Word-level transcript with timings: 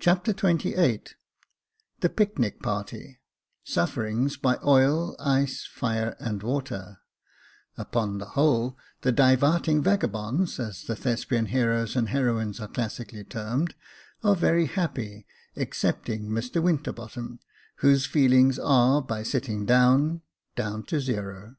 Chapter 0.00 0.32
XXVIII 0.32 1.02
The 2.00 2.08
picnic 2.08 2.60
party— 2.64 3.20
Sufferings 3.64 4.36
by 4.36 4.56
ml, 4.56 5.14
ice, 5.20 5.64
fire, 5.72 6.16
and 6.18 6.42
water— 6.42 6.98
Upon 7.78 8.18
the 8.18 8.30
whole 8.30 8.76
the" 9.02 9.12
divarting 9.12 9.84
vagabonds," 9.84 10.58
as 10.58 10.82
the 10.82 10.96
Thespian 10.96 11.46
heroes 11.46 11.94
and 11.94 12.08
heroines 12.08 12.58
are 12.58 12.66
classically 12.66 13.22
termed, 13.22 13.76
are 14.24 14.34
very 14.34 14.66
happy, 14.66 15.28
excepting 15.54 16.24
Mr 16.28 16.60
Winterbottom, 16.60 17.38
whose 17.76 18.06
feelings 18.06 18.58
are 18.58 19.00
by 19.00 19.22
sitting 19.22 19.64
down, 19.64 20.22
down 20.56 20.82
to 20.86 20.98
zero. 20.98 21.54